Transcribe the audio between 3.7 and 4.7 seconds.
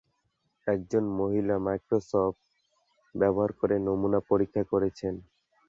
নমুনা পরীক্ষা